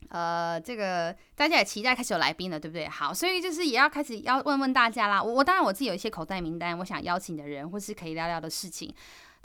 [0.09, 2.87] 呃，这个大家也期待开始有来宾了，对不对？
[2.87, 5.21] 好，所以就是也要开始要问问大家啦。
[5.23, 8.93] 我我当然我自己有一些口袋名单，我想邀请的人或是可以聊聊的事情。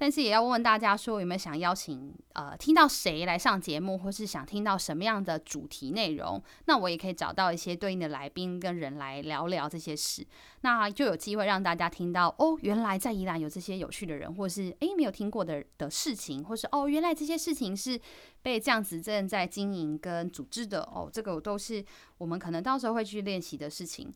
[0.01, 6.41] 但是也要问问大家，说有没有想邀请呃听到谁来上节目，或是想听到什么样的主题内容？
[6.67, 10.25] 那我也可以找到一些对应的来宾跟人来聊聊这些事，
[10.61, 18.01] 那就有机会让大家听到哦，原来在宜兰有这些有趣的人，或是诶没有听过的的事情，或是哦原来这些事情是
[18.41, 21.85] 被这样子正在经营跟组织的哦，这个都是
[22.19, 24.15] 我们可能到时候会去练习的事情。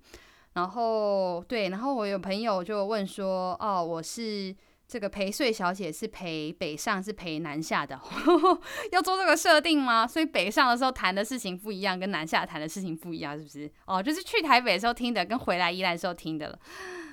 [0.53, 4.55] 然后对，然后我有朋友就问说，哦，我是。
[4.93, 7.99] 这个陪睡小姐是陪北上，是陪南下的，
[8.93, 10.07] 要做这个设定吗？
[10.07, 13.73] 所以北上的时候谈的事情不一样，跟南下谈的事情不一样，是不是？
[13.87, 16.59] 哦，就是去台北的时候听的，跟回来宜兰时候听的了。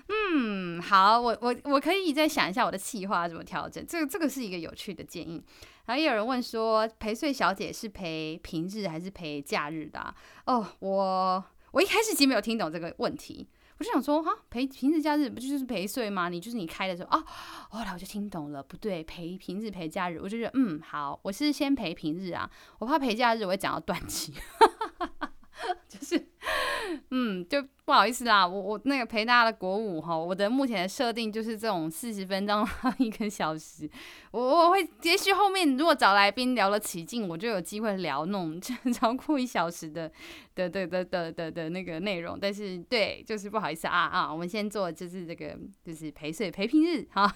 [0.10, 3.86] 嗯，好，我我我可以再想一下我的企划怎么调整。
[3.88, 5.42] 这个这个是一个有趣的建议。
[5.86, 10.14] 然后也有人问说，陪睡小姐是陪平日还是陪假日的？
[10.48, 13.48] 哦，我我一开始其实没有听懂这个问题。
[13.80, 16.28] 我就想说，哈，陪平日假日不就是陪睡吗？
[16.28, 17.24] 你就是你开的时候啊，
[17.70, 24.34] 后来我就听懂了，不对，陪平日陪假日，我就觉得嗯好，我是先陪平日啊，我怕陪假日我会讲到 断气，
[25.88, 26.28] 就是
[27.10, 33.90] 嗯，就不好意思啦，我我那个陪大家的国舞哈，我的目前的设定就是这种四十分钟到一个小时，
[34.32, 38.60] 我我会也许后面如果找来宾聊了起劲，我就有机会聊那种
[38.94, 40.12] 超过一小时的
[40.56, 47.34] 的的的的的的那个内容，但是对，就是不好意思啊啊，我们先做就是这个就是陪睡陪平日哈。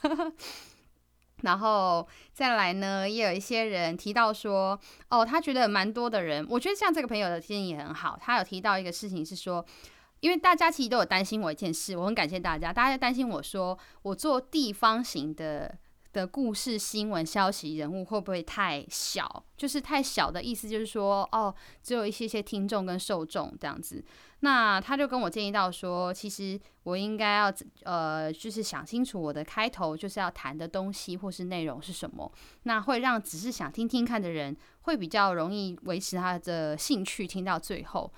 [1.43, 4.77] 然后再来呢，也有一些人提到说，
[5.10, 8.19] 哦，他觉得蛮多的人，我觉得像这个朋友的建议也很好。
[8.19, 9.65] 他有提到一个事情是说，
[10.19, 15.77] 因为大家其实都有担心我一件事，我很感谢大家，大家担心我说我做地方型的。
[16.13, 19.43] 的故事、新闻、消息、人物会不会太小？
[19.58, 21.51] 就是太小的意思，就是说，哦，
[21.82, 24.06] 只有一些些听众跟受众这样子。
[24.43, 27.53] 那他就跟我建议到说，其实我应该要
[27.84, 32.29] 呃，就是想清楚我的开头就是要谈的东西或是内容是什么，
[32.63, 38.12] 那会让只是想听听看的人会比较容易维持他的兴趣听到最后。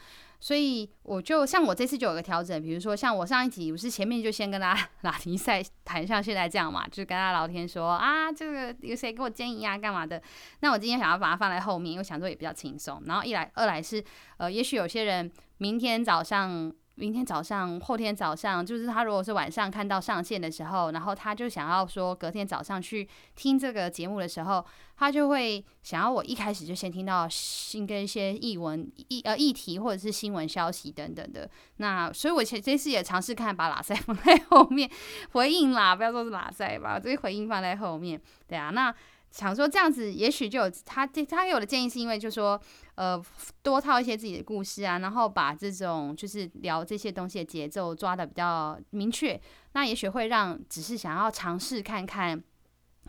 [0.46, 10.22] 所以我就像我这次就有个调整，比如说像我上一集，不是前面就先跟大家 拉迪赛谈，像现在这样嘛，就是跟大家聊天说啊，这个有谁给我建议、啊，干嘛的？
[10.60, 13.02] 那我今天想要把它放在后面，因为想说也比较轻松。
[13.08, 14.04] 然后一来二来是
[14.38, 16.72] 呃，也许有些人明天早上。
[16.96, 24.66] 明天早上、后天早上，就是他如果是晚上看到上线的时候，然后他就想要说隔天早上去听这个节目的时候，
[24.98, 31.50] 他就会想要我一开始就先听到新跟一些译文、议呃议题或者是新闻消息等等的。
[31.78, 34.90] 那所以我前这次也尝试看把喇塞放在后面
[35.32, 38.94] 回应啦，不要说是喇塞吧，这些回应放在后面，对啊，那。
[39.36, 42.58] 想说这样子，也许就有他他给我的建议是因为就说，
[42.96, 43.22] 呃，
[43.62, 49.38] 多套一些自己的故事啊，然后把这种就是聊这些东西的节奏抓的比较明确，
[49.74, 52.42] 那也许会让只是想要尝试看看。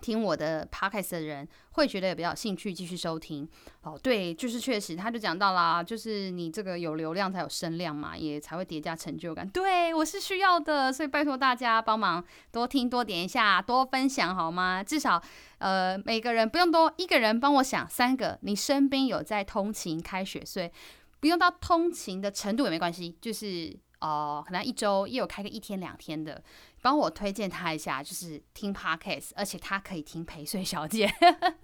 [0.07, 3.47] 听我的 podcast 的人会觉得也比较有兴趣继续收听
[3.83, 9.49] 哦，对，就是确实，他就讲到啦，就是你这个有流量才有声量嘛，也才会叠加成就感。
[9.49, 14.81] 对，我是需要的，所以拜托大家帮忙多听多点一下，多分享好吗？
[14.81, 15.21] 至少
[15.59, 20.71] 呃每个人不用多，一个人帮我想三个，你身边有在通勤开学，所以
[21.19, 23.77] 不用到通勤的程度也没关系，就是。
[23.99, 26.41] 哦，可能一周也有开个一天两天的，
[26.87, 31.11] 帮我推荐他一下，就是听 Podcast，而且他可以听陪睡小姐，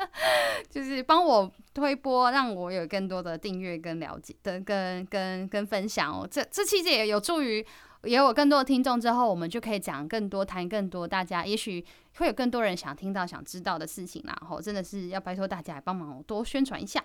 [0.68, 6.26] 就是帮我推播，让我有更多的订阅跟了解的跟跟跟分享哦。
[6.28, 7.64] 这这期间也有助于
[8.02, 14.36] 也有更多的听众之后，我们就可以讲更多，谈更多，大家也许会有更多人想听到、想知道的事情啦。
[14.40, 17.00] 然后真的是要拜托大家帮忙多宣传一下。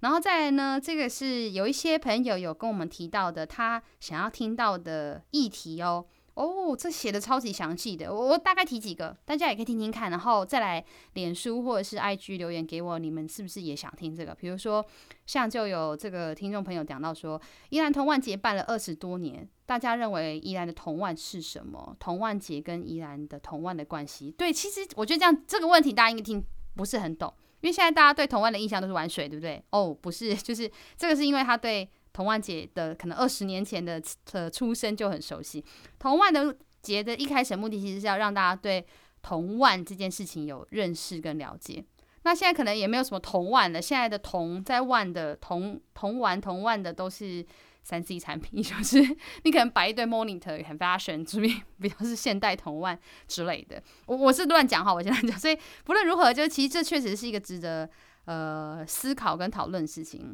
[0.00, 6.06] 然后再来呢，这个是有一些朋友有跟我们提到的，他想要听到的议题哦。
[6.34, 14.34] 哦，这写的超级详细的，我大概提几个，大家也可以听听看，然后再来脸书或者是 IG 留言给我，你们是不是也想听这个？
[14.34, 14.84] 比如说，
[15.26, 21.94] 像就有这个听众朋友讲到说，宜兰童玩节办了二十多年，大家认为宜兰的童万是什么？
[21.98, 24.30] 童玩节跟宜兰的童万的关系？
[24.32, 26.42] 对，其实我觉得这样这个问题大家应该听
[26.74, 27.32] 不是很懂。
[27.60, 29.62] 因为现在大家对童万的印象都是玩水，对不对？
[29.70, 35.64] 哦，不是， 就是这个是因为他对童玩节的可能二十年前的的出生就很熟悉。
[35.98, 38.84] 童万的节的一开始目的其实是要让大家对
[39.22, 41.84] 童万这件事情有认识跟了解。
[42.24, 47.44] 那现在可能也没有什么童万了，现在的童在万的童童玩童万的都是。
[47.84, 49.00] 三 C 产品 就是
[49.42, 52.96] 你可能摆一堆 monitor 很 fashion，这 边比较是现代童万
[53.26, 53.82] 之类的。
[54.06, 57.90] 我我是乱讲哈，我现在讲，所以不论如何，就其实这确实是一个值得
[58.26, 60.32] 呃思考跟讨论的事情。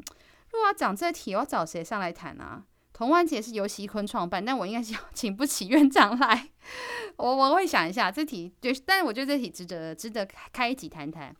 [0.51, 2.63] 如果要讲这题，我要找谁上来谈啊？
[2.91, 6.49] 童玩节是游锡堃创办，但我应该是请不起院长来。
[7.17, 11.33] 我我会想一下这题，对，但是我觉得这题值得值得开一集谈谈。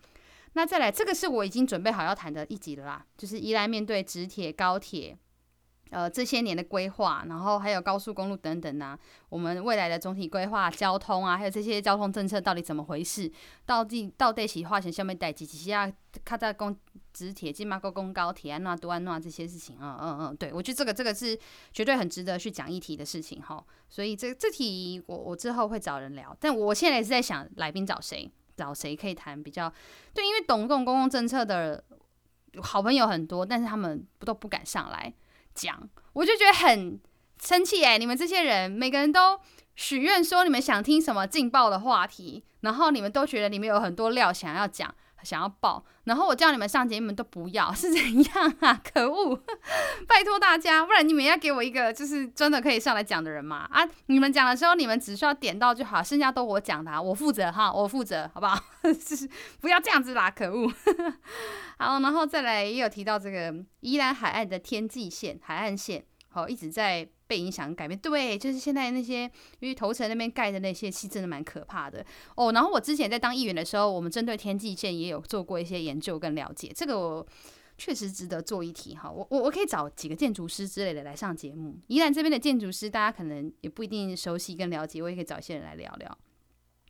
[0.53, 5.17] 那再来，这个是我已经准备好要谈的一集了啦，就是依赖面对直铁高铁。
[5.89, 8.97] 呃，这些年的规划，然后还有高速公路等等啊，
[9.29, 13.31] 我们未来的总体规划、交通啊，还有这些交通政策到底怎么回事？
[13.65, 15.91] 到底到底是花钱消灭代几几下？
[16.23, 16.75] 卡在公
[17.13, 21.37] 直铁、金马高公高铁啊，那多安那这些事情啊，嗯嗯，对我觉得这个这个是
[21.71, 23.63] 绝对很值得去讲议题的事情哈。
[23.89, 29.71] 所以这这题我我之后会找人聊，但我现在也是在想来宾找谁，找谁可以谈比较
[30.13, 31.83] 对，因为懂这种公共政策的
[32.61, 35.11] 好朋友很多，但是他们不都不敢上来。
[35.59, 36.99] 讲，我就觉得很
[37.41, 37.97] 生气哎！
[37.97, 39.39] 你们这些人，每个人都
[39.75, 48.81] 许愿说你们想听什么劲爆的话题，然后你们都觉得你们有很多料想要讲、想要爆，然后我叫你们上节目，你们都不要， 是怎样啊？
[48.93, 49.35] 可恶！
[50.07, 53.67] 拜托大家，不然你们要给我一个就是真的可以上来讲的人嘛？
[53.71, 58.61] 啊，你们讲的时候，你们只需要点到就好，剩下都我讲的，我负责哈，我负责，好不好？
[58.83, 60.71] 就是不要这样子啦，可恶！
[61.77, 67.99] 好，然后再来也有提到这个宜兰海岸的天际线海岸线，好，一直在被影响改变。
[67.99, 69.23] 对，就是现在那些
[69.59, 72.05] 因为头城那边盖的那些，戏真的蛮可怕的
[72.35, 72.51] 哦。
[72.51, 77.27] 然后我之前在当议员的时候，我们针对天际线也有做过一些研究跟了解，这个我
[77.77, 79.09] 确实值得做一题哈。
[79.09, 81.75] 我我我可以找几个建筑师之类的来上节目。
[81.87, 86.17] 宜兰这边的建筑师，大家可能也不一定熟悉跟了解，我也可以找一些人来聊聊。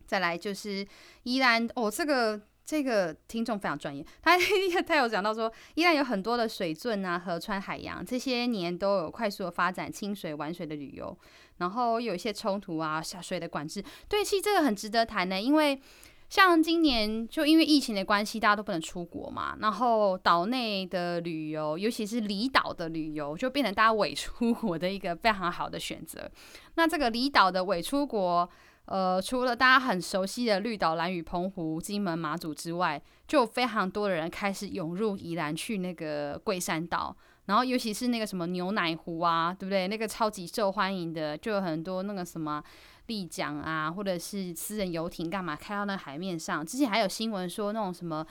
[0.06, 0.86] 再来就是
[1.24, 2.42] 宜兰哦，这个。
[2.70, 4.38] 这个听众非常专业，他
[4.86, 11.18] 他有讲到说，依然有很多的水圳啊、河川、海洋，这些年都有快速的发展亲水玩水的旅游，
[11.58, 13.84] 然后有一些冲突啊、下水的管制。
[14.08, 15.82] 对，其实这个很值得谈的，因为
[16.30, 26.30] 像今年就因为疫情的关系，大家都不能出国嘛，然后岛内的旅游，尤其是离岛的旅游，就变成大家伪出国的一个非常好的选择。
[26.76, 28.48] 那这个离岛的伪出国。
[28.90, 37.16] 呃，除了大家很熟悉的绿岛、蓝屿、澎湖、金门、马祖之外，就非常多的人开始涌入宜兰去那个桂山岛，
[37.46, 39.88] 然后尤其是那个什么牛奶湖啊，对不对？
[39.88, 42.64] 那个超级受欢迎的，就有很多那个什么
[43.06, 46.66] 丽江啊，或者是私人游艇干嘛开到那海面上。
[46.66, 48.26] 之前还有新闻说那种什么。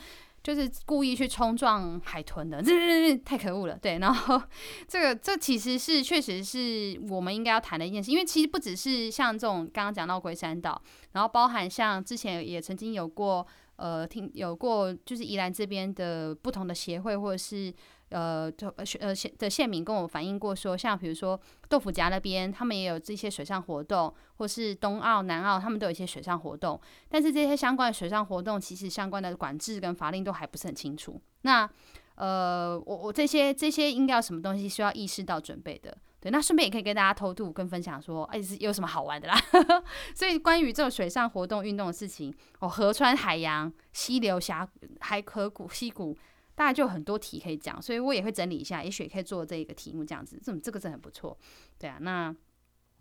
[0.55, 3.77] 就是故意去冲撞海豚的，这这这太可恶了。
[3.77, 4.43] 对，然后
[4.87, 10.81] 这个这其实是确实是我们应该要谈的一件事，因为其实不只是像这种刚刚讲到龟山岛，
[11.13, 13.47] 然后包含像之前也曾经有过
[13.77, 17.73] 呃听有过就是宜兰这边的不同的协会或者是。
[18.11, 21.39] 呃，就呃呃县的县民跟我反映过说，像比如说
[21.69, 26.81] 豆腐夹那边，他们也有这些水上活动，或是东澳、南澳，他们都有一些水上活动。
[27.09, 31.21] 但是这些相关的水上活动，其实相关的管制跟法令都还不是很清楚。
[31.43, 31.69] 那
[32.15, 35.97] 呃，我我这些这些应该有什么东西需要意识到准备的？
[36.21, 39.39] 对，那顺便也可以跟大家偷渡跟分享说，哎，是有什么好玩的啦？
[40.17, 44.69] 所以关于这种水上活动运动的事情，哦，河川、海洋、溪流、峡
[45.01, 46.17] 海河谷、溪谷。
[46.59, 50.37] 大概就很多题可以讲，所以我也会整理一下，也许可以做这个题目这样子。
[50.43, 51.39] 这这个真的很不错，
[51.79, 51.99] 对啊。
[52.01, 52.35] 那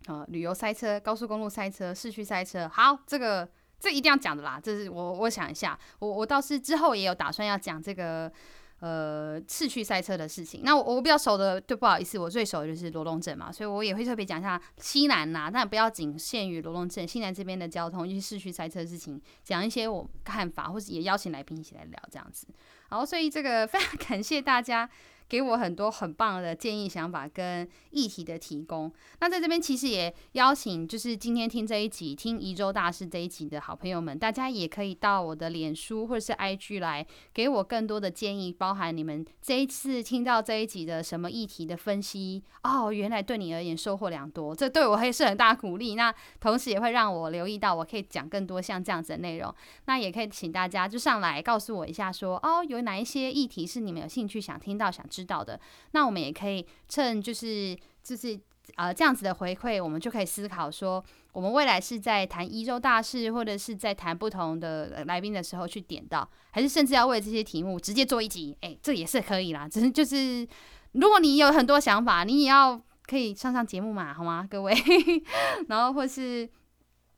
[0.05, 3.49] 呃，旅游塞车、高速公路塞车、市区塞车，好，这个
[3.79, 4.59] 这一定要讲的啦。
[4.63, 8.31] 这是我我想一下，我我倒是之后也有打算要讲这个。
[8.79, 22.45] 呃，市区塞车的事情，那我我比较熟的，对，不好意思，我最熟的就是罗东镇嘛，所以我也会特别讲一下西南呐、但不要仅限于罗东镇，西南这边的交通，因为市区塞车的事情，讲一些我看法，或是也邀请来宾一起来聊这样子。
[22.89, 24.89] 好，所以这个 非常感谢大家。
[25.29, 28.91] 给我很多很棒的建议、想法跟议题的提供。
[29.19, 45.95] 那在这边其实也邀请，就是今天听这一集、听宜州大师这一集的好朋友们，大家也可以到我的脸书或者是 IG 来给我更多的建议，包含你们这一次听到这一集的什么议题的分析哦，原来对你而言收获良多，这对我也是很大鼓励。
[45.95, 49.53] 那同时也会让我留意到，我可以讲更多像这样子的内容。
[49.87, 55.05] 那也可以请大家就上来告诉我一下，说哦，有哪一些议题是你们有兴趣想听到、想。
[55.17, 55.59] 知道的，
[55.93, 58.39] 那我们也可以趁就是就是
[58.75, 68.55] 呃这样子的回馈，我们就可以思考说，我们未来是在谈一周大事，或者是在谈不同的来宾的时候去点到，还是甚至要为这些题目直接做一集？
[68.61, 69.67] 哎，这也是可以啦。
[69.67, 70.47] 只是就是
[70.91, 74.75] 如果你有很多想法，你也要可以上上节目嘛，好吗，各位？
[75.67, 76.47] 然后或是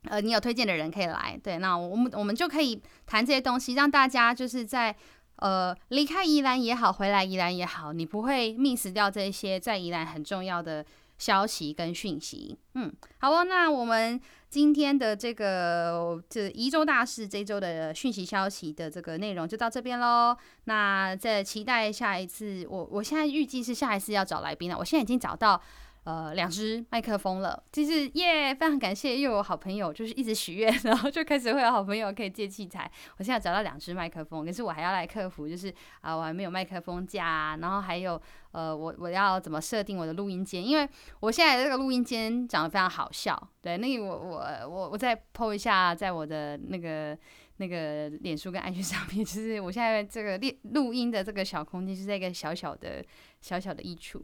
[0.04, 4.96] 呃你有推荐的人可以来，对，那我们我们就可以谈这些东西，让大家就是在。
[5.40, 10.86] 呃，离开宜兰也好，回来宜兰也好，你不会 miss 掉这些在宜兰很重要的
[11.18, 12.58] 消息跟讯息。
[12.76, 14.20] 嗯，好哦，那我们
[14.50, 20.36] 今天的这个这宜州大事这周的讯息消息的这个内容就到这边喽。
[20.66, 24.78] 那再期待下一次，我我现在预计是下一次要找来宾了。
[24.78, 25.62] 我现在已经找到。
[26.10, 32.90] 呃，两只麦克风了，就是耶，非常感谢，又有好朋友就是一直许愿， 然后就开始会有好朋友可以借器材。
[33.20, 38.20] 我现在找到两只麦克风，可是我还要来克服，就是啊、我还没有麦克风架、然后还有
[38.54, 40.66] 呃，我我要怎么设定我的录音间？
[40.66, 40.90] 因为
[41.20, 47.16] 我现在这个录音间长得非常好笑，对，那个我我我我再 po 一下，在我的那个。
[47.62, 50.48] 那个脸书跟 IG 上面， 就是我现在这个录
[50.86, 53.04] 录音的这个小空间，就是一个小小的
[53.42, 54.20] 小小的衣橱，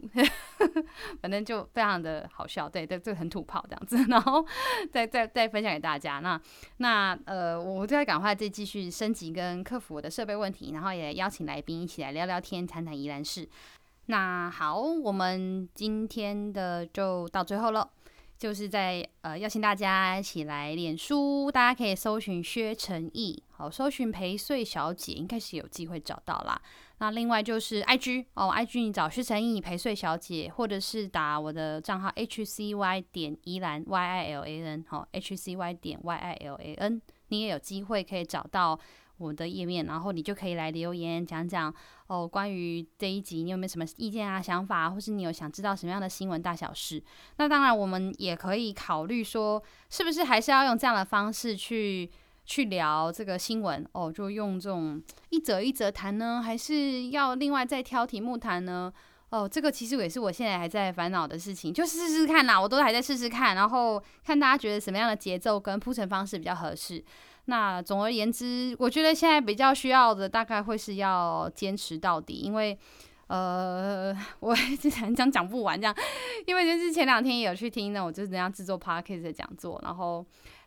[1.21, 4.45] 反正就非常的好笑，对对，这个很土炮这样子， 然后
[4.91, 6.19] 再再再分享给大家。
[6.19, 6.39] 那
[6.77, 13.47] 那呃，我就在赶快再继续升级跟克服我的设备问题，然后也邀请来宾一起来聊聊天，谈谈宜兰事。
[14.07, 17.89] 那好，我们今天的就到最后了。
[18.37, 26.61] 就是在呃邀请大家一起来脸书，大家可以搜寻薛成义，好，搜寻陪睡小姐，应该是有机会找到啦。
[26.99, 36.73] 那另外就是 IG 哦，IG 你找薛成义陪睡小姐，或者是打我的账号 HCY 点宜兰 Y I L A N，好，HCY 点 Y I L A
[36.75, 38.79] N，你也有机会可以找到
[39.17, 41.73] 我的页面，然后你就可以来留言讲讲
[42.07, 47.03] 哦，关于这一集你有没有什么意见啊、想法，或是你有想知道什么样的新闻大小事？
[47.37, 52.09] 那当然，我们也可以考虑说，是不是还是要用这样的方式去
[52.45, 54.11] 去聊这个新闻哦？
[54.11, 58.93] 就用这种一则一则谈呢，还是要另外再挑题目谈呢？
[59.29, 67.03] 哦，这个其实也是我现在还在烦恼的事情，就试试看啦，我都还在试试看，然后看大家觉得什么样的节奏跟铺陈方式比较合适。
[67.45, 72.77] 那总而言之，我觉得现在比较需要的大概会是要坚持到底，因为
[73.27, 75.95] 呃， 我之前讲讲不完这样，
[76.45, 80.25] 因为就是前两天也有去听那我就是怎样制作 podcast 的讲座，然后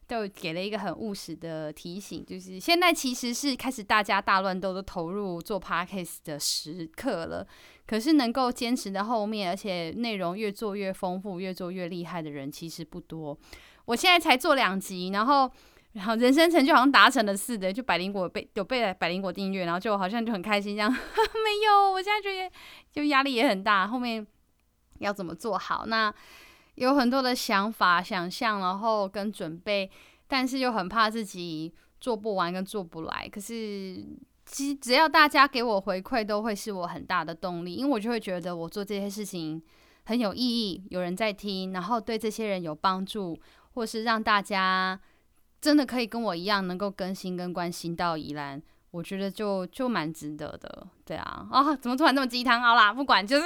[0.08, 7.46] 都给了一个很务实的提醒，就是现在其实是开始大家大乱斗都投入做 podcast 的时刻了，
[7.86, 13.38] 可是能够坚持到后面，而且内容越做越丰富、越做越厉害的人其实不多。
[13.84, 15.48] 我现在才做两集，然后。
[15.92, 20.88] 然后人生成就好像达成了似的，就百灵果被有被百灵果订阅，然后就好像就很开心这样。
[20.92, 20.98] 没
[21.66, 22.54] 有，我现在觉得
[22.92, 24.24] 就压力也很大，后面
[24.98, 25.86] 要怎么做好？
[25.86, 26.14] 那
[26.78, 29.90] 有很多的想法、想象，然后跟准备，
[30.26, 33.28] 但是又很怕自己做不完跟做不来。
[33.28, 34.04] 可是
[34.46, 39.62] 其实只要大家给我回馈，都会是我很大的动力，因为我就会觉得我做这些事情
[40.04, 43.38] 很有意义，有人在听，然后对这些人有帮助，
[43.74, 44.98] 或是让大家。
[45.60, 48.62] 真的可以跟我一样能够更新跟关心到宜兰，
[48.92, 52.62] 我觉得就就蛮值得的，对啊，啊、怎么突然那么鸡汤？
[52.62, 53.44] 好啦，不管，就是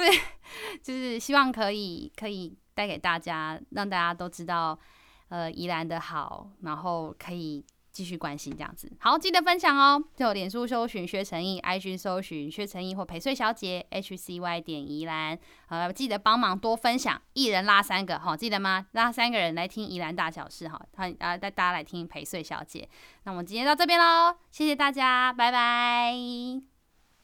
[0.83, 4.77] 就是希望可以可以带给大家，让大家都知道，
[5.29, 7.65] 呃，宜兰的好，然后可以。
[7.93, 10.03] 继续关心这样子，好，记得分享哦。
[10.15, 18.87] 就脸书搜寻薛成义，IG 搜寻薛成义或陪睡小姐，H C Y 点宜兰，呃，记得帮忙多分享，一人拉三个，好，记得吗？
[18.93, 22.89] 拉三个人来听宜兰大小事，哈，他啊带大家来听陪睡小姐。
[23.25, 26.72] 那我们今天到这边喽，谢谢大家，拜拜。